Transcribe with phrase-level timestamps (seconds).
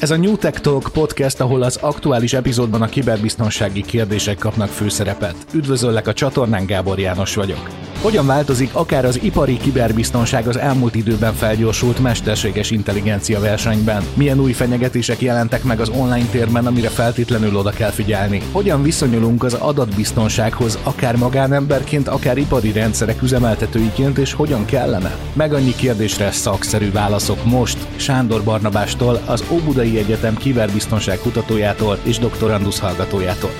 [0.00, 5.34] Ez a New Tech Talk podcast, ahol az aktuális epizódban a kiberbiztonsági kérdések kapnak főszerepet.
[5.54, 7.68] Üdvözöllek a csatornán, Gábor János vagyok.
[8.02, 14.02] Hogyan változik akár az ipari kiberbiztonság az elmúlt időben felgyorsult mesterséges intelligencia versenyben?
[14.14, 18.42] Milyen új fenyegetések jelentek meg az online térben, amire feltétlenül oda kell figyelni?
[18.52, 25.16] Hogyan viszonyulunk az adatbiztonsághoz, akár magánemberként, akár ipari rendszerek üzemeltetőiként, és hogyan kellene?
[25.32, 32.78] Meg annyi kérdésre szakszerű válaszok most Sándor Barnabástól, az Óbudai Egyetem kiberbiztonság kutatójától és doktorandusz
[32.78, 33.50] hallgatójától.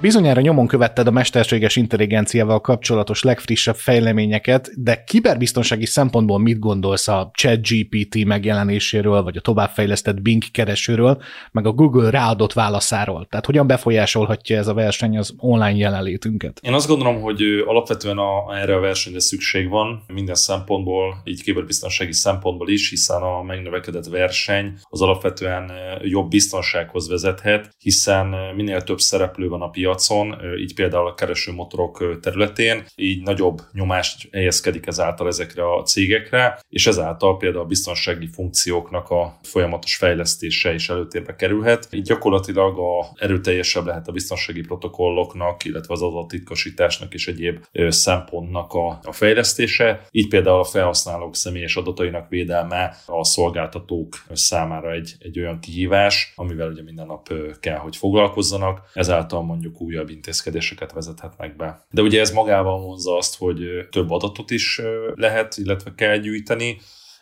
[0.00, 7.30] Bizonyára nyomon követted a mesterséges intelligenciával kapcsolatos legfrissebb fejleményeket, de kiberbiztonsági szempontból mit gondolsz a
[7.34, 13.26] ChatGPT megjelenéséről, vagy a továbbfejlesztett Bing keresőről, meg a Google ráadott válaszáról?
[13.30, 16.60] Tehát hogyan befolyásolhatja ez a verseny az online jelenlétünket?
[16.62, 22.12] Én azt gondolom, hogy alapvetően a, erre a versenyre szükség van minden szempontból, így kiberbiztonsági
[22.12, 25.70] szempontból is, hiszen a megnövekedett verseny az alapvetően
[26.02, 32.20] jobb biztonsághoz vezethet, hiszen minél több szereplő van a piacon, piacon, így például a keresőmotorok
[32.20, 39.10] területén, így nagyobb nyomást helyezkedik ezáltal ezekre a cégekre, és ezáltal például a biztonsági funkcióknak
[39.10, 41.88] a folyamatos fejlesztése is előtérbe kerülhet.
[41.90, 49.00] Így gyakorlatilag a erőteljesebb lehet a biztonsági protokolloknak, illetve az adattitkosításnak és egyéb szempontnak a,
[49.02, 50.06] a fejlesztése.
[50.10, 56.68] Így például a felhasználók személyes adatainak védelme a szolgáltatók számára egy, egy olyan kihívás, amivel
[56.68, 58.90] ugye minden nap kell, hogy foglalkozzanak.
[58.94, 61.84] Ezáltal mondjuk újabb intézkedéseket vezethetnek be.
[61.90, 64.80] De ugye ez magával vonza azt, hogy több adatot is
[65.14, 66.80] lehet, illetve kell gyűjteni,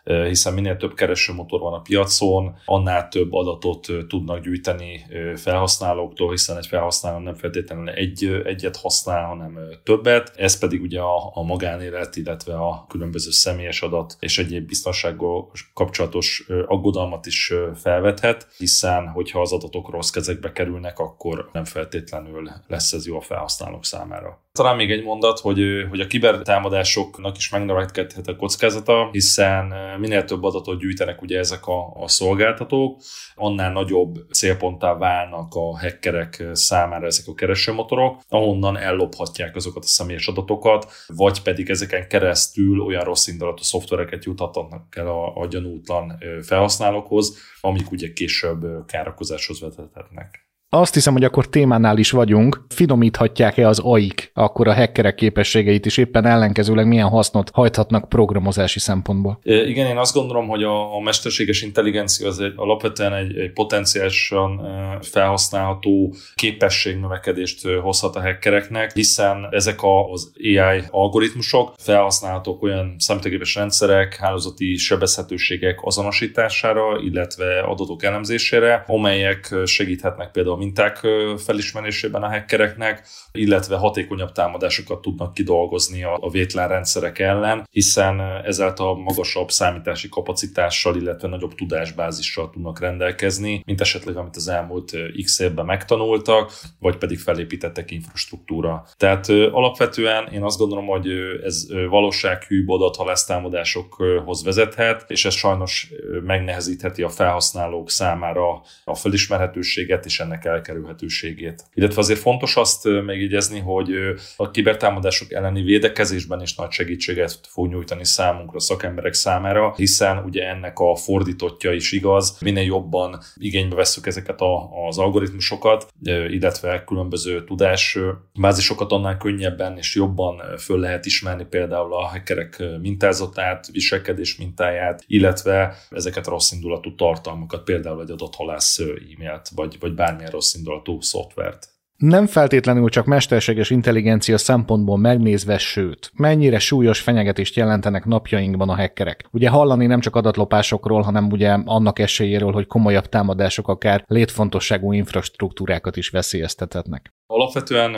[0.08, 5.06] hiszen minél több keresőmotor van a piacon, annál több adatot tudnak gyűjteni
[5.36, 10.32] felhasználóktól, hiszen egy felhasználó nem feltétlenül egy, egyet használ, hanem többet.
[10.36, 16.46] Ez pedig ugye a, a magánélet, illetve a különböző személyes adat és egyéb biztonsággal kapcsolatos
[16.66, 23.06] aggodalmat is felvethet, hiszen hogyha az adatok rossz kezekbe kerülnek, akkor nem feltétlenül lesz ez
[23.06, 24.46] jó a felhasználók számára.
[24.52, 30.42] Talán még egy mondat, hogy, hogy a kibertámadásoknak is megnövekedhet a kockázata, hiszen minél több
[30.42, 33.00] adatot gyűjtenek ugye ezek a, a szolgáltatók,
[33.34, 40.26] annál nagyobb célponttá válnak a hackerek számára ezek a keresőmotorok, ahonnan ellophatják azokat a személyes
[40.26, 47.38] adatokat, vagy pedig ezeken keresztül olyan rossz indulatú szoftvereket juthatnak el a, a gyanútlan felhasználókhoz,
[47.60, 50.47] amik ugye később károkozáshoz vezethetnek.
[50.70, 52.64] Azt hiszem, hogy akkor témánál is vagyunk.
[52.68, 59.38] Finomíthatják-e az AIK akkor a hackerek képességeit, és éppen ellenkezőleg milyen hasznot hajthatnak programozási szempontból?
[59.42, 64.60] Igen, én azt gondolom, hogy a, a mesterséges intelligencia az egy, alapvetően egy, egy potenciálisan
[65.00, 69.78] felhasználható képességnövekedést hozhat a hackereknek, hiszen ezek
[70.12, 80.30] az AI algoritmusok felhasználhatók olyan számítógépes rendszerek, hálózati sebezhetőségek azonosítására, illetve adatok elemzésére, amelyek segíthetnek
[80.30, 88.20] például minták felismerésében a hackereknek, illetve hatékonyabb támadásokat tudnak kidolgozni a vétlen rendszerek ellen, hiszen
[88.44, 94.92] ezáltal magasabb számítási kapacitással, illetve nagyobb tudásbázissal tudnak rendelkezni, mint esetleg amit az elmúlt
[95.22, 98.84] x évben megtanultak, vagy pedig felépítettek infrastruktúra.
[98.96, 101.08] Tehát alapvetően én azt gondolom, hogy
[101.44, 105.92] ez valósághűbb adathalásztámadásokhoz vezethet, és ez sajnos
[106.24, 111.64] megnehezítheti a felhasználók számára a felismerhetőséget és ennek elkerülhetőségét.
[111.74, 113.90] Illetve azért fontos azt megjegyezni, hogy
[114.36, 120.78] a kibertámadások elleni védekezésben is nagy segítséget fog nyújtani számunkra, szakemberek számára, hiszen ugye ennek
[120.78, 128.92] a fordítottja is igaz, minél jobban igénybe veszük ezeket a, az algoritmusokat, illetve különböző tudásbázisokat,
[128.92, 136.26] annál könnyebben és jobban föl lehet ismerni például a hackerek mintázatát, viselkedés mintáját, illetve ezeket
[136.26, 141.68] a rossz indulatú tartalmakat, például egy adott halász e-mailt, vagy, vagy bármilyen rossz indulatú szoftvert
[141.98, 149.24] nem feltétlenül csak mesterséges intelligencia szempontból megnézve, sőt, mennyire súlyos fenyegetést jelentenek napjainkban a hackerek.
[149.32, 155.96] Ugye hallani nem csak adatlopásokról, hanem ugye annak esélyéről, hogy komolyabb támadások akár létfontosságú infrastruktúrákat
[155.96, 157.12] is veszélyeztethetnek.
[157.30, 157.94] Alapvetően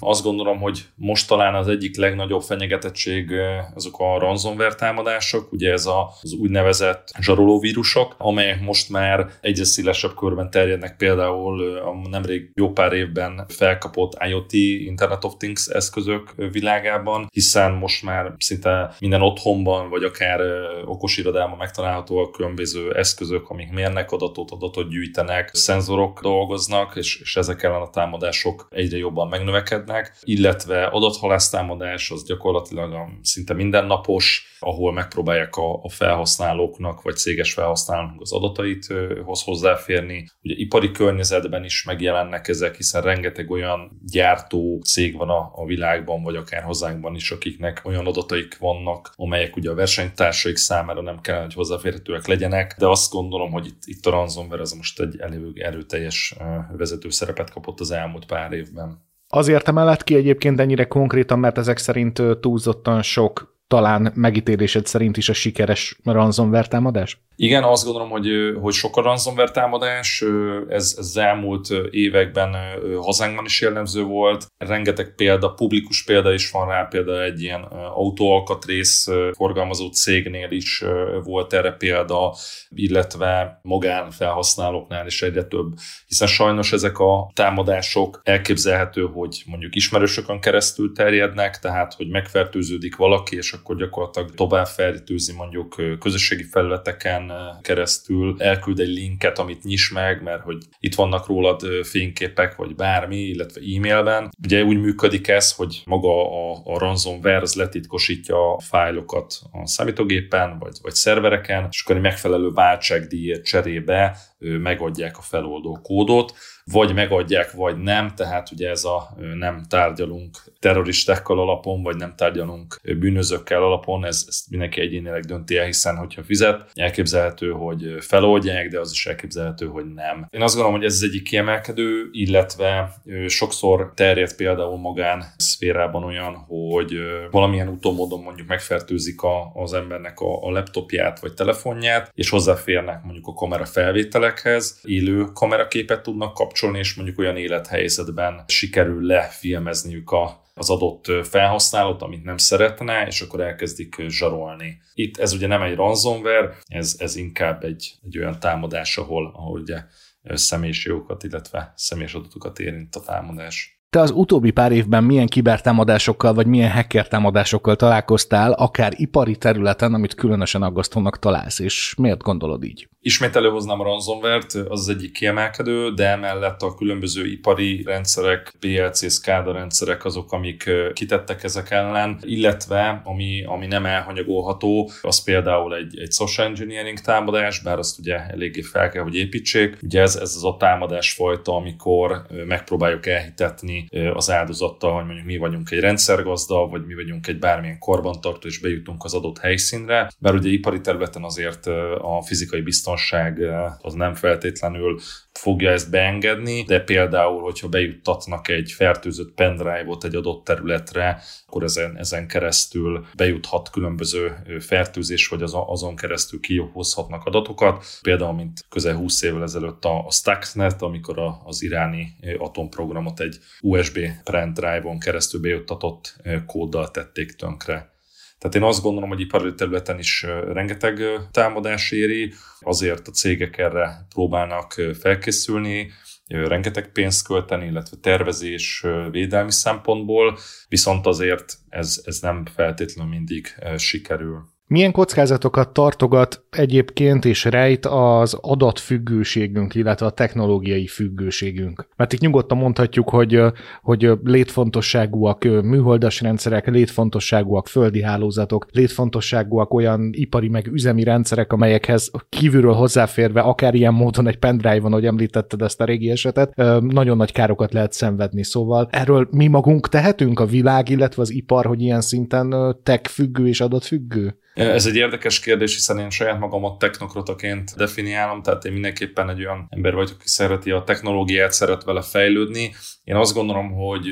[0.00, 3.30] azt gondolom, hogy most talán az egyik legnagyobb fenyegetettség
[3.74, 10.50] azok a ransomware támadások, ugye ez az úgynevezett zsarolóvírusok, amelyek most már egyre szélesebb körben
[10.50, 17.72] terjednek például a nemrég jó pár évben felkapott IoT, Internet of Things eszközök világában, hiszen
[17.72, 20.40] most már szinte minden otthonban, vagy akár
[20.84, 27.62] okos irodában megtalálhatóak különböző eszközök, amik mérnek adatot, adatot gyűjtenek, szenzorok dolgoznak, és, és ezek
[27.62, 35.88] ellen a támadások egyre jobban megnövekednek, illetve adathalásztámadás az gyakorlatilag szinte mindennapos, ahol megpróbálják a,
[35.88, 38.86] felhasználóknak vagy céges felhasználóknak az adatait
[39.24, 40.28] hoz hozzáférni.
[40.42, 46.36] Ugye ipari környezetben is megjelennek ezek, hiszen rengeteg olyan gyártó cég van a, világban, vagy
[46.36, 51.54] akár hazánkban is, akiknek olyan adataik vannak, amelyek ugye a versenytársaik számára nem kell, hogy
[51.54, 56.34] hozzáférhetőek legyenek, de azt gondolom, hogy itt, itt a ransomware az most egy elő, erőteljes
[56.76, 59.08] vezető szerepet kapott az elmúlt pár évben.
[59.28, 65.28] Azért emelett ki egyébként ennyire konkrétan, mert ezek szerint túlzottan sok talán megítélésed szerint is
[65.28, 67.20] a sikeres ransomware támadás?
[67.36, 68.28] Igen, azt gondolom, hogy,
[68.60, 70.24] hogy sok a ransomware támadás,
[70.68, 72.56] ez, ez elmúlt években
[73.00, 74.46] hazánkban is jellemző volt.
[74.58, 77.62] Rengeteg példa, publikus példa is van rá, például egy ilyen
[77.94, 79.06] autóalkatrész
[79.36, 80.84] forgalmazó cégnél is
[81.22, 82.34] volt erre példa,
[82.68, 85.72] illetve magánfelhasználóknál is egyre több,
[86.06, 93.36] hiszen sajnos ezek a támadások elképzelhető, hogy mondjuk ismerősökön keresztül terjednek, tehát hogy megfertőződik valaki,
[93.36, 100.22] és akkor gyakorlatilag tovább fertőzi mondjuk közösségi felületeken, keresztül elküld egy linket, amit nyis meg,
[100.22, 104.30] mert hogy itt vannak rólad fényképek, vagy bármi, illetve e-mailben.
[104.42, 110.58] Ugye úgy működik ez, hogy maga a, a ransomware az letitkosítja a fájlokat a számítógépen,
[110.58, 116.34] vagy, vagy szervereken, és akkor egy megfelelő váltságdíjért cserébe megadják a feloldó kódot,
[116.72, 122.80] vagy megadják, vagy nem, tehát ugye ez a nem tárgyalunk terroristákkal alapon, vagy nem tárgyalunk
[122.98, 128.80] bűnözőkkel alapon, ez, ezt mindenki egyénileg dönti el, hiszen hogyha fizet, elképzelhető, hogy feloldják, de
[128.80, 130.26] az is elképzelhető, hogy nem.
[130.30, 132.94] Én azt gondolom, hogy ez az egyik kiemelkedő, illetve
[133.26, 136.92] sokszor terjed például magán szférában olyan, hogy
[137.30, 143.02] valamilyen úton módon mondjuk megfertőzik a, az embernek a, a laptopját vagy telefonját, és hozzáférnek
[143.02, 150.48] mondjuk a kamera felvételekhez, élő kameraképet tudnak kapcsolni, és mondjuk olyan élethelyzetben sikerül lefilmezniük a
[150.54, 154.80] az adott felhasználót, amit nem szeretne, és akkor elkezdik zsarolni.
[154.94, 159.60] Itt ez ugye nem egy ransomware, ez, ez inkább egy, egy olyan támadás, ahol, ahol
[159.60, 159.84] ugye
[160.22, 163.79] személyis jogokat, illetve személyes adatokat érint a támadás.
[163.90, 169.94] Te az utóbbi pár évben milyen kibertámadásokkal vagy milyen hacker támadásokkal találkoztál, akár ipari területen,
[169.94, 172.88] amit különösen aggasztónak találsz, és miért gondolod így?
[173.02, 179.12] Ismét előhoznám a ransomware-t, az az egyik kiemelkedő, de emellett a különböző ipari rendszerek, PLC,
[179.12, 185.98] SCADA rendszerek azok, amik kitettek ezek ellen, illetve ami, ami nem elhanyagolható, az például egy,
[185.98, 189.78] egy social engineering támadás, bár azt ugye eléggé fel kell, hogy építsék.
[189.82, 193.79] Ugye ez, ez az a támadás fajta, amikor megpróbáljuk elhitetni
[194.14, 198.60] az áldozattal, hogy mondjuk mi vagyunk egy rendszergazda, vagy mi vagyunk egy bármilyen korbantartó, és
[198.60, 200.10] bejutunk az adott helyszínre.
[200.18, 201.66] Bár ugye ipari területen azért
[202.00, 203.38] a fizikai biztonság
[203.80, 205.00] az nem feltétlenül
[205.32, 211.96] fogja ezt beengedni, de például, hogyha bejuttatnak egy fertőzött pendrive-ot egy adott területre, akkor ezen,
[211.96, 217.84] ezen keresztül bejuthat különböző fertőzés, vagy az, azon keresztül kihozhatnak adatokat.
[218.02, 223.38] Például, mint közel 20 évvel ezelőtt a, a Stuxnet, amikor a, az iráni atomprogramot egy
[223.60, 226.16] USB pendrive-on keresztül bejuttatott
[226.46, 227.98] kóddal tették tönkre.
[228.38, 234.06] Tehát én azt gondolom, hogy ipari területen is rengeteg támadás éri, azért a cégek erre
[234.14, 235.90] próbálnak felkészülni,
[236.30, 240.38] rengeteg pénzt költeni, illetve tervezés védelmi szempontból,
[240.68, 244.42] viszont azért ez, ez nem feltétlenül mindig sikerül.
[244.70, 251.88] Milyen kockázatokat tartogat egyébként és rejt az adatfüggőségünk, illetve a technológiai függőségünk?
[251.96, 253.42] Mert itt nyugodtan mondhatjuk, hogy,
[253.82, 262.74] hogy létfontosságúak műholdas rendszerek, létfontosságúak földi hálózatok, létfontosságúak olyan ipari meg üzemi rendszerek, amelyekhez kívülről
[262.74, 267.72] hozzáférve, akár ilyen módon egy pendrive-on, hogy említetted ezt a régi esetet, nagyon nagy károkat
[267.72, 268.44] lehet szenvedni.
[268.44, 273.48] Szóval erről mi magunk tehetünk a világ, illetve az ipar, hogy ilyen szinten tech függő
[273.48, 274.34] és adatfüggő?
[274.60, 279.66] Ez egy érdekes kérdés, hiszen én saját magamat technokrataként definiálom, tehát én mindenképpen egy olyan
[279.70, 282.74] ember vagyok, aki szereti a technológiát, szeret vele fejlődni.
[283.04, 284.06] Én azt gondolom, hogy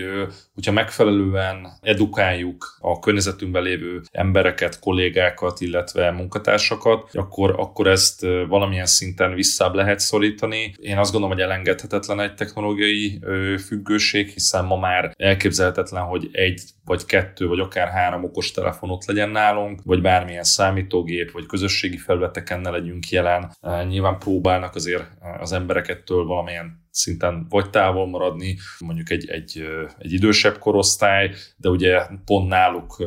[0.54, 9.34] hogyha megfelelően edukáljuk a környezetünkben lévő embereket, kollégákat, illetve munkatársakat, akkor, akkor ezt valamilyen szinten
[9.34, 10.74] visszább lehet szorítani.
[10.80, 13.20] Én azt gondolom, hogy elengedhetetlen egy technológiai
[13.66, 19.30] függőség, hiszen ma már elképzelhetetlen, hogy egy vagy kettő, vagy akár három okos telefonot legyen
[19.30, 23.56] nálunk, vagy bármilyen számítógép, vagy közösségi felületeken ne legyünk jelen.
[23.88, 25.04] Nyilván próbálnak azért
[25.40, 29.64] az emberekettől valamilyen szinten vagy távol maradni, mondjuk egy, egy,
[29.98, 33.04] egy idősebb korosztály, de ugye pont náluk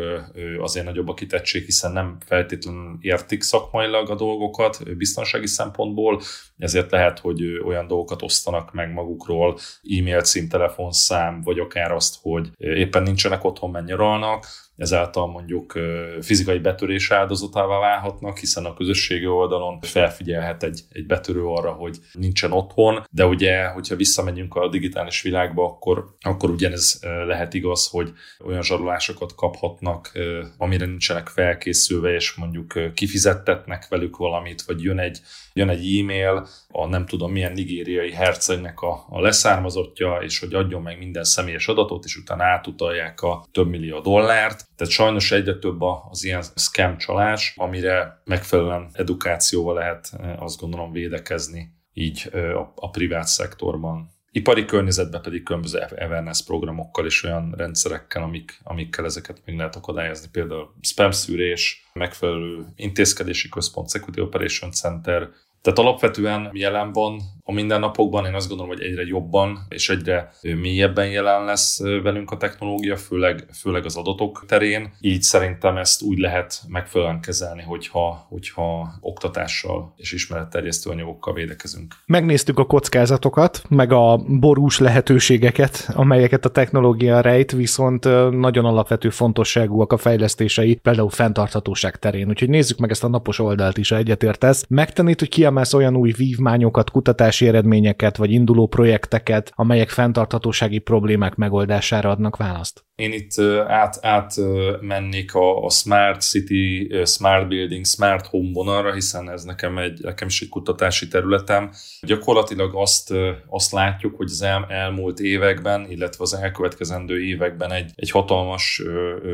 [0.60, 6.22] azért nagyobb a kitettség, hiszen nem feltétlenül értik szakmailag a dolgokat biztonsági szempontból,
[6.62, 9.58] ezért lehet, hogy olyan dolgokat osztanak meg magukról,
[10.00, 14.46] e-mail cím, telefonszám, vagy akár azt, hogy éppen nincsenek otthon, menj nyaralnak,
[14.82, 15.80] ezáltal mondjuk
[16.22, 22.52] fizikai betörés áldozatává válhatnak, hiszen a közösségi oldalon felfigyelhet egy, egy betörő arra, hogy nincsen
[22.52, 28.12] otthon, de ugye, hogyha visszamegyünk a digitális világba, akkor, akkor ugyanez lehet igaz, hogy
[28.46, 30.12] olyan zsarolásokat kaphatnak,
[30.58, 35.20] amire nincsenek felkészülve, és mondjuk kifizettetnek velük valamit, vagy jön egy,
[35.54, 40.82] jön egy e-mail, a nem tudom milyen nigériai hercegnek a, a leszármazottja, és hogy adjon
[40.82, 44.68] meg minden személyes adatot, és utána átutalják a több millió dollárt.
[44.76, 51.80] Tehát sajnos egyre több az ilyen scam csalás, amire megfelelően edukációval lehet azt gondolom védekezni
[51.94, 54.10] így a, a privát szektorban.
[54.34, 60.28] Ipari környezetben pedig különböző awareness programokkal és olyan rendszerekkel, amik, amikkel ezeket meg lehet akadályozni,
[60.32, 65.30] például spam szűrés, megfelelő intézkedési központ, Security Operation Center,
[65.62, 71.10] tehát alapvetően jelen van a mindennapokban, én azt gondolom, hogy egyre jobban és egyre mélyebben
[71.10, 74.94] jelen lesz velünk a technológia, főleg, főleg az adatok terén.
[75.00, 81.96] Így szerintem ezt úgy lehet megfelelően kezelni, hogyha, hogyha oktatással és ismeretterjesztő anyagokkal védekezünk.
[82.06, 89.94] Megnéztük a kockázatokat, meg a borús lehetőségeket, amelyeket a technológia rejt, viszont nagyon alapvető fontosságúak
[89.94, 92.28] a fejlesztései, például fenntarthatóság terén.
[92.28, 94.66] Úgyhogy nézzük meg ezt a napos oldalt is, ha egyetértesz.
[94.70, 102.10] Megtanít, hogy kiemelsz olyan új vívmányokat, kutatási eredményeket, vagy induló projekteket, amelyek fenntarthatósági problémák megoldására
[102.10, 102.86] adnak választ?
[103.02, 104.34] Én itt át, át
[104.80, 110.28] mennék a, a Smart City, Smart Building, Smart Home vonalra, hiszen ez nekem, egy, nekem
[110.28, 111.72] is egy kutatási területem.
[112.02, 113.14] Gyakorlatilag azt,
[113.48, 118.82] azt látjuk, hogy az el, elmúlt években, illetve az elkövetkezendő években egy, egy hatalmas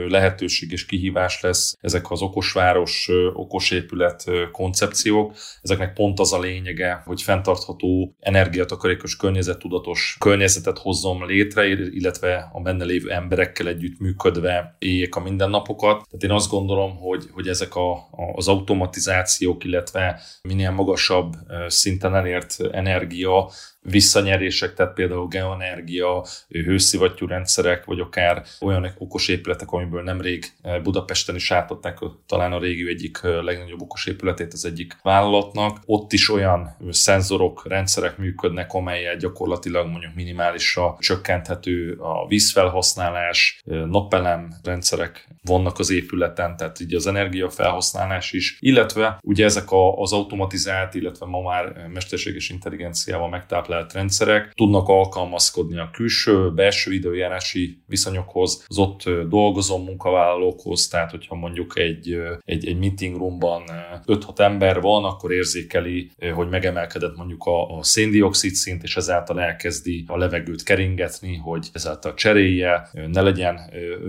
[0.08, 5.34] lehetőség és kihívás lesz ezek az okosváros, okosépület koncepciók.
[5.62, 12.84] Ezeknek pont az a lényege, hogy fenntartható, energiatakarékos, környezettudatos környezetet hozzon létre, illetve a benne
[12.84, 15.96] lévő emberek emberekkel együtt működve éljék a mindennapokat.
[15.96, 21.34] Tehát én azt gondolom, hogy, hogy ezek a, a, az automatizációk, illetve minél magasabb
[21.68, 23.50] szinten elért energia
[23.82, 31.36] visszanyerések, tehát például geoenergia, hőszivattyú rendszerek, vagy akár olyan okos épületek, amiből nemrég eh, Budapesten
[31.36, 35.78] is átadták talán a régió egyik eh, legnagyobb okos épületét az egyik vállalatnak.
[35.86, 44.54] Ott is olyan szenzorok, rendszerek működnek, amelyel gyakorlatilag mondjuk minimálisra csökkenthető a vízfelhasználás, eh, napelem
[44.64, 51.26] rendszerek vannak az épületen, tehát így az energiafelhasználás is, illetve ugye ezek az automatizált, illetve
[51.26, 58.78] ma már mesterséges intelligenciával megtáplált felszerelt rendszerek tudnak alkalmazkodni a külső, belső időjárási viszonyokhoz, az
[58.78, 63.64] ott dolgozó munkavállalókhoz, tehát hogyha mondjuk egy, egy, egy meeting roomban
[64.06, 70.04] 5-6 ember van, akkor érzékeli, hogy megemelkedett mondjuk a, a széndiokszid szint, és ezáltal elkezdi
[70.08, 73.60] a levegőt keringetni, hogy ezáltal cserélje, ne legyen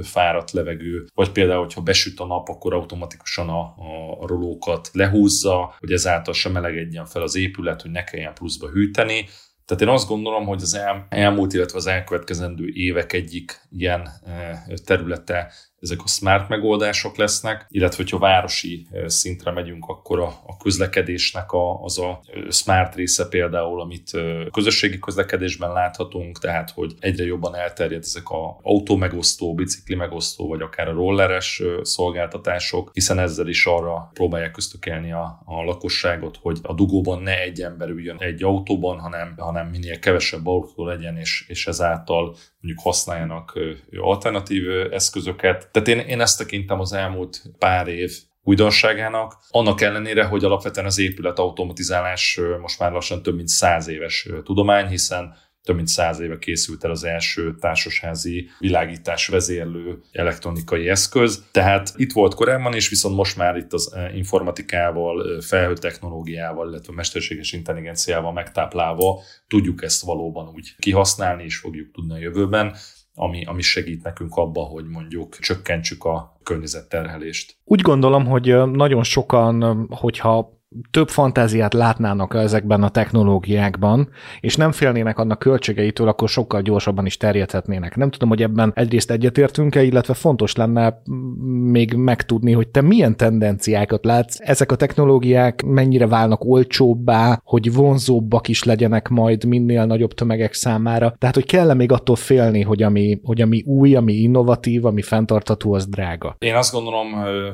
[0.02, 3.74] fáradt levegő, vagy például, hogyha besüt a nap, akkor automatikusan a,
[4.20, 9.26] a rolókat lehúzza, hogy ezáltal sem melegedjen fel az épület, hogy ne kelljen pluszba hűteni.
[9.68, 14.62] Tehát én azt gondolom, hogy az el, elmúlt, illetve az elkövetkezendő évek egyik ilyen eh,
[14.84, 21.52] területe ezek a smart megoldások lesznek, illetve hogyha városi szintre megyünk, akkor a, a közlekedésnek
[21.52, 22.20] a, az a
[22.50, 24.10] smart része például, amit
[24.50, 30.60] közösségi közlekedésben láthatunk, tehát hogy egyre jobban elterjed ezek a autó megosztó, bicikli megosztó, vagy
[30.60, 36.74] akár a rolleres szolgáltatások, hiszen ezzel is arra próbálják köztökelni a, a lakosságot, hogy a
[36.74, 41.66] dugóban ne egy ember üljön egy autóban, hanem, hanem minél kevesebb autó legyen, és, és
[41.66, 43.58] ezáltal mondjuk használjanak
[43.96, 45.68] alternatív eszközöket.
[45.72, 48.12] Tehát én, én ezt tekintem az elmúlt pár év
[48.42, 54.28] újdonságának, annak ellenére, hogy alapvetően az épület automatizálás most már lassan több mint száz éves
[54.44, 55.36] tudomány, hiszen
[55.68, 61.44] több mint száz éve készült el az első társasházi világítás vezérlő elektronikai eszköz.
[61.52, 66.92] Tehát itt volt korábban is, viszont most már itt az eh, informatikával, eh, felhőtechnológiával, illetve
[66.92, 72.74] mesterséges intelligenciával megtáplálva tudjuk ezt valóban úgy kihasználni, és fogjuk tudni a jövőben
[73.14, 77.56] ami, ami segít nekünk abba, hogy mondjuk csökkentsük a környezetterhelést.
[77.64, 80.57] Úgy gondolom, hogy eh, nagyon sokan, hogyha
[80.90, 84.08] több fantáziát látnának ezekben a technológiákban,
[84.40, 87.96] és nem félnének annak költségeitől, akkor sokkal gyorsabban is terjedhetnének.
[87.96, 91.02] Nem tudom, hogy ebben egyrészt egyetértünk-e, illetve fontos lenne
[91.70, 98.48] még megtudni, hogy te milyen tendenciákat látsz, ezek a technológiák mennyire válnak olcsóbbá, hogy vonzóbbak
[98.48, 101.14] is legyenek majd minél nagyobb tömegek számára.
[101.18, 105.72] Tehát, hogy kell még attól félni, hogy ami, hogy ami új, ami innovatív, ami fenntartható,
[105.72, 106.36] az drága.
[106.38, 107.06] Én azt gondolom,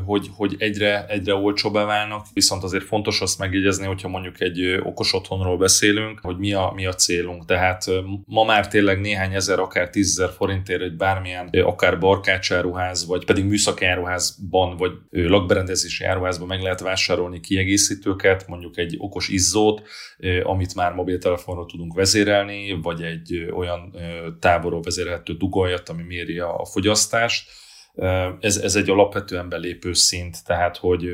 [0.04, 4.80] hogy, hogy egyre, egyre olcsóbbá válnak, viszont azért fontos fontos azt megjegyezni, hogyha mondjuk egy
[4.82, 7.44] okos otthonról beszélünk, hogy mi a, mi a célunk.
[7.44, 7.84] Tehát
[8.26, 13.84] ma már tényleg néhány ezer, akár tízezer forintért egy bármilyen, akár barkácsáruház, vagy pedig műszaki
[13.84, 19.82] áruházban, vagy lakberendezési áruházban meg lehet vásárolni kiegészítőket, mondjuk egy okos izzót,
[20.42, 23.96] amit már mobiltelefonról tudunk vezérelni, vagy egy olyan
[24.40, 27.62] távolról vezérelhető dugoljat, ami méri a fogyasztást
[28.40, 31.04] ez, ez egy alapvetően belépő szint, tehát hogy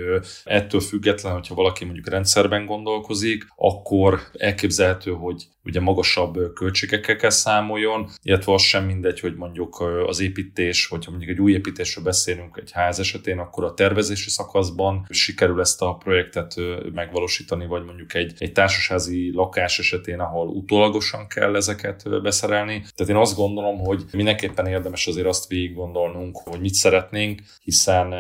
[0.45, 8.09] ettől független, hogyha valaki mondjuk rendszerben gondolkozik, akkor elképzelhető, hogy ugye magasabb költségekkel kell számoljon,
[8.23, 12.71] illetve az sem mindegy, hogy mondjuk az építés, hogyha mondjuk egy új építésről beszélünk egy
[12.73, 16.55] ház esetén, akkor a tervezési szakaszban sikerül ezt a projektet
[16.95, 22.85] megvalósítani, vagy mondjuk egy, egy társasházi lakás esetén, ahol utólagosan kell ezeket beszerelni.
[22.95, 28.15] Tehát én azt gondolom, hogy mindenképpen érdemes azért azt végig gondolnunk, hogy mit szeretnénk, hiszen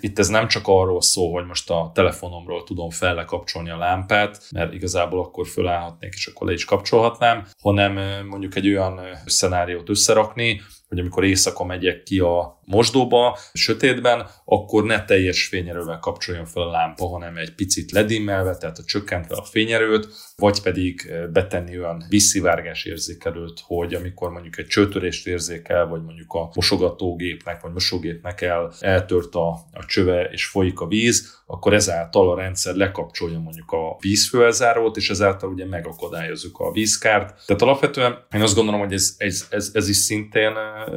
[0.00, 4.72] itt ez nem csak arról szól, hogy most a telefonomról tudom fellekapcsolni a lámpát, mert
[4.72, 10.98] igazából akkor fölállhatnék, és akkor le is kapcsolhatnám, hanem mondjuk egy olyan szenáriót összerakni, hogy
[10.98, 17.06] amikor éjszaka megyek ki a mosdóba, sötétben, akkor ne teljes fényerővel kapcsoljon fel a lámpa,
[17.06, 23.60] hanem egy picit ledimmelve, tehát a csökkentve a fényerőt, vagy pedig betenni olyan visszivárgás érzékelőt,
[23.66, 29.48] hogy amikor mondjuk egy csőtörést érzékel, vagy mondjuk a mosogatógépnek, vagy mosógépnek el, eltört a,
[29.72, 35.10] a csöve és folyik a víz, akkor ezáltal a rendszer lekapcsolja mondjuk a vízfőelzárót, és
[35.10, 37.44] ezáltal ugye megakadályozzuk a vízkárt.
[37.46, 40.52] Tehát alapvetően én azt gondolom, hogy ez, ez, ez, ez is szintén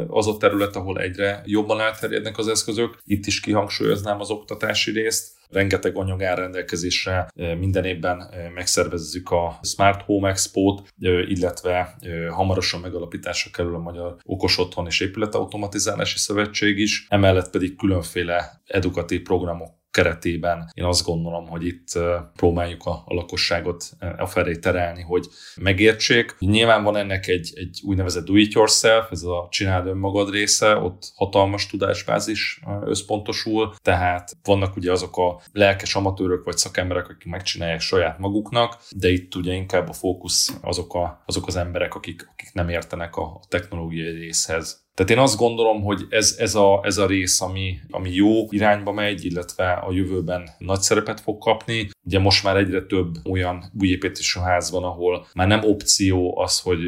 [0.07, 2.97] az a terület, ahol egyre jobban elterjednek az eszközök.
[3.03, 7.27] Itt is kihangsúlyoznám az oktatási részt, rengeteg anyag áll rendelkezésre,
[7.59, 10.93] minden évben megszervezzük a Smart Home Expo-t,
[11.27, 11.97] illetve
[12.29, 19.21] hamarosan megalapításra kerül a Magyar Okos Otthon és Épületautomatizálási Szövetség is, emellett pedig különféle edukatív
[19.21, 21.99] programok keretében én azt gondolom, hogy itt
[22.35, 26.35] próbáljuk a, a lakosságot a felé terelni, hogy megértsék.
[26.39, 31.11] Nyilván van ennek egy, egy úgynevezett do it yourself, ez a csináld önmagad része, ott
[31.15, 38.19] hatalmas tudásbázis összpontosul, tehát vannak ugye azok a lelkes amatőrök vagy szakemberek, akik megcsinálják saját
[38.19, 42.69] maguknak, de itt ugye inkább a fókusz azok, a, azok az emberek, akik, akik nem
[42.69, 44.82] értenek a technológiai részhez.
[44.93, 48.91] Tehát én azt gondolom, hogy ez, ez, a, ez a rész, ami, ami jó irányba
[48.91, 51.89] megy, illetve a jövőben nagy szerepet fog kapni.
[52.05, 56.59] Ugye most már egyre több olyan új építésű ház van, ahol már nem opció az,
[56.59, 56.79] hogy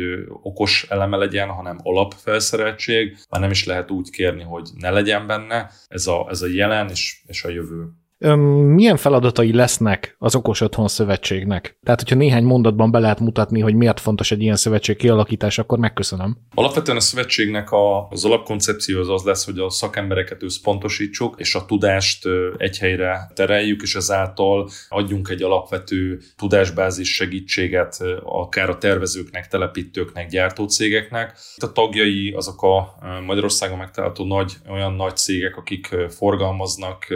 [0.42, 3.18] okos eleme legyen, hanem alapfelszereltség.
[3.30, 5.72] Már nem is lehet úgy kérni, hogy ne legyen benne.
[5.88, 7.88] Ez a, ez a jelen és, és a jövő
[8.18, 11.78] milyen feladatai lesznek az Okos Otthon Szövetségnek?
[11.84, 15.78] Tehát, hogyha néhány mondatban be lehet mutatni, hogy miért fontos egy ilyen szövetség kialakítás, akkor
[15.78, 16.38] megköszönöm.
[16.54, 21.66] Alapvetően a szövetségnek a, az alapkoncepció az az lesz, hogy a szakembereket összpontosítsuk, és a
[21.66, 30.30] tudást egy helyre tereljük, és ezáltal adjunk egy alapvető tudásbázis segítséget akár a tervezőknek, telepítőknek,
[30.30, 31.38] gyártócégeknek.
[31.56, 37.08] A tagjai azok a Magyarországon megtalálható nagy, olyan nagy cégek, akik forgalmaznak,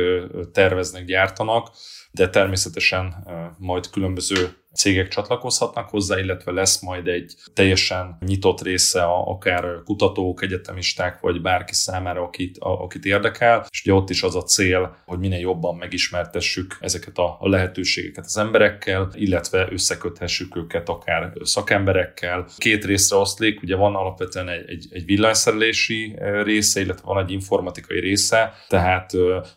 [0.51, 1.71] terveznek, terveznek, gyártanak,
[2.11, 9.27] de természetesen majd különböző cégek csatlakozhatnak hozzá, illetve lesz majd egy teljesen nyitott része a,
[9.27, 14.35] akár kutatók, egyetemisták, vagy bárki számára, akit, a, akit érdekel, és ugye ott is az
[14.35, 20.89] a cél, hogy minél jobban megismertessük ezeket a, a lehetőségeket az emberekkel, illetve összeköthessük őket
[20.89, 22.47] akár szakemberekkel.
[22.57, 27.99] Két részre oszlik, ugye van alapvetően egy, egy, egy villanyszerelési része, illetve van egy informatikai
[27.99, 29.11] része, tehát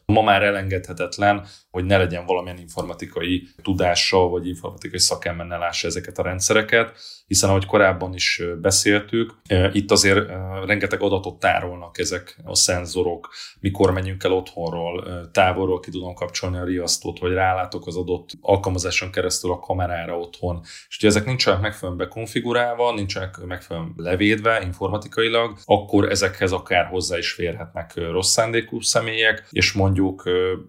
[0.05, 6.19] ma már elengedhetetlen, hogy ne legyen valamilyen informatikai tudással, vagy informatikai szakember ne lássa ezeket
[6.19, 6.99] a rendszereket,
[7.33, 9.35] hiszen ahogy korábban is beszéltük,
[9.73, 10.29] itt azért
[10.65, 13.29] rengeteg adatot tárolnak ezek a szenzorok,
[13.61, 19.11] mikor menjünk el otthonról, távolról ki tudom kapcsolni a riasztót, vagy rálátok az adott alkalmazáson
[19.11, 20.61] keresztül a kamerára otthon.
[20.89, 27.33] És ugye ezek nincsenek megfelelően bekonfigurálva, nincsenek megfelelően levédve informatikailag, akkor ezekhez akár hozzá is
[27.33, 30.23] férhetnek rossz szándékú személyek, és mondjuk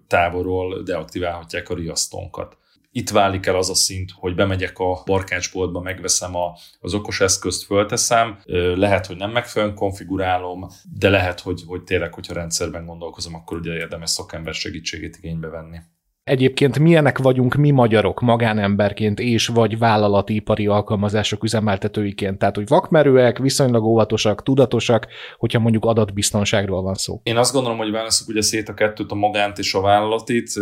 [0.06, 2.56] távolról deaktiválhatják a riasztónkat
[2.96, 7.64] itt válik el az a szint, hogy bemegyek a barkácsboltba, megveszem a, az okos eszközt,
[7.64, 8.38] fölteszem,
[8.74, 10.66] lehet, hogy nem megfelelően konfigurálom,
[10.98, 15.78] de lehet, hogy, hogy tényleg, hogyha rendszerben gondolkozom, akkor ugye érdemes szakember segítségét igénybe venni.
[16.24, 22.38] Egyébként milyenek vagyunk mi magyarok magánemberként és vagy vállalati ipari alkalmazások üzemeltetőiként?
[22.38, 25.06] Tehát, hogy vakmerőek, viszonylag óvatosak, tudatosak,
[25.38, 27.20] hogyha mondjuk adatbiztonságról van szó.
[27.22, 30.52] Én azt gondolom, hogy válaszok ugye szét a kettőt, a magánt és a vállalatit.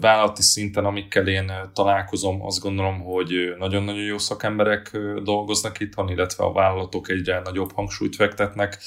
[0.00, 6.52] Vállalati szinten, amikkel én találkozom, azt gondolom, hogy nagyon-nagyon jó szakemberek dolgoznak itt, illetve a
[6.52, 8.78] vállalatok egyre nagyobb hangsúlyt fektetnek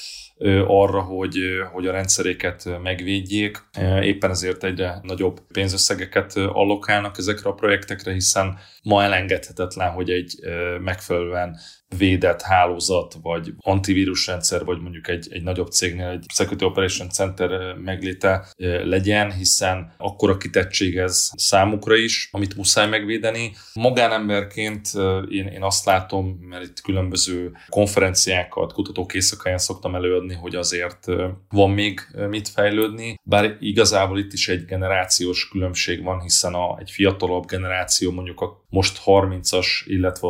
[0.66, 1.36] arra, hogy,
[1.72, 3.58] hogy a rendszeréket megvédjék.
[4.00, 10.38] Éppen ezért egyre nagyobb pénzösszegek összegeket allokálnak ezekre a projektekre, hiszen ma elengedhetetlen, hogy egy
[10.80, 11.58] megfelelően
[11.96, 18.46] védett hálózat, vagy antivírusrendszer, vagy mondjuk egy, egy nagyobb cégnél egy Security Operation Center megléte
[18.84, 23.52] legyen, hiszen akkor a kitettség ez számukra is, amit muszáj megvédeni.
[23.74, 24.88] Magánemberként
[25.30, 31.06] én, én azt látom, mert itt különböző konferenciákat, kutatók éjszakáján szoktam előadni, hogy azért
[31.48, 36.90] van még mit fejlődni, bár igazából itt is egy generációs különbség van, hiszen a, egy
[36.90, 40.28] fiatalabb generáció, mondjuk a most 30-as, illetve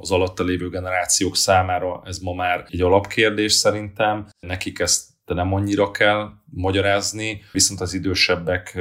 [0.00, 4.28] az alatta lévő generációk számára ez ma már egy alapkérdés szerintem.
[4.40, 8.78] Nekik ezt de nem annyira kell magyarázni, viszont az idősebbek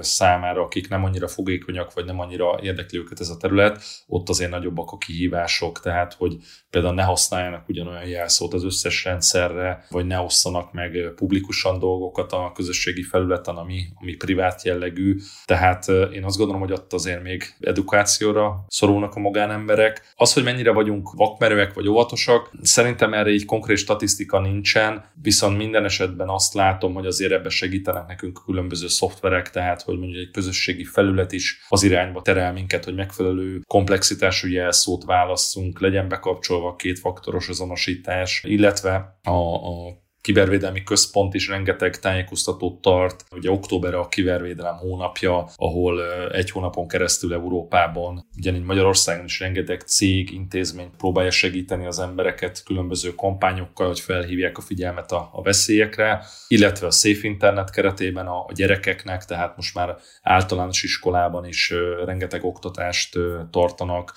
[0.00, 4.50] számára, akik nem annyira fogékonyak, vagy nem annyira érdekli őket ez a terület, ott azért
[4.50, 6.36] nagyobbak a kihívások, tehát hogy
[6.70, 12.52] például ne használjanak ugyanolyan jelszót az összes rendszerre, vagy ne osszanak meg publikusan dolgokat a
[12.54, 15.16] közösségi felületen, ami, ami privát jellegű.
[15.44, 20.12] Tehát én azt gondolom, hogy ott azért még edukációra szorulnak a magánemberek.
[20.16, 25.84] Az, hogy mennyire vagyunk vakmerőek vagy óvatosak, szerintem erre egy konkrét statisztika nincsen, viszont minden
[25.84, 30.84] esetben azt látom, hogy azért ebbe segítenek nekünk különböző szoftverek, tehát hogy mondjuk egy közösségi
[30.84, 37.48] felület is az irányba terel minket, hogy megfelelő komplexitású jelszót válasszunk, legyen bekapcsolva a kétfaktoros
[37.48, 43.24] azonosítás, illetve a, a kibervédelmi központ is rengeteg tájékoztatót tart.
[43.30, 46.02] Ugye október a kibervédelem hónapja, ahol
[46.32, 53.14] egy hónapon keresztül Európában, ugyanígy Magyarországon is rengeteg cég, intézmény próbálja segíteni az embereket különböző
[53.14, 58.52] kampányokkal, hogy felhívják a figyelmet a, a veszélyekre, illetve a Safe Internet keretében a, a
[58.54, 63.18] gyerekeknek, tehát most már általános iskolában is rengeteg oktatást
[63.50, 64.16] tartanak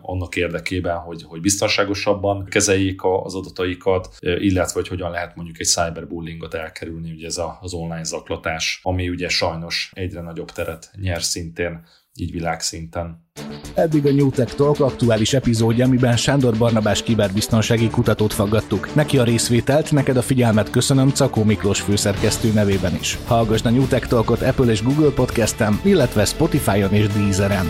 [0.00, 5.66] annak érdekében, hogy, hogy biztonságosabban kezeljék az adataikat, illetve hogy hogyan lehet lehet mondjuk egy
[5.66, 11.84] cyberbullyingot elkerülni, ugye ez az online zaklatás, ami ugye sajnos egyre nagyobb teret nyer szintén
[12.14, 13.30] így világszinten.
[13.74, 18.94] Eddig a New Tech Talk aktuális epizódja, amiben Sándor Barnabás kiberbiztonsági kutatót faggattuk.
[18.94, 23.18] Neki a részvételt, neked a figyelmet köszönöm Cakó Miklós főszerkesztő nevében is.
[23.26, 27.66] Hallgassd a New Tech Talkot Apple és Google podcasten, illetve Spotify-on és Deezeren.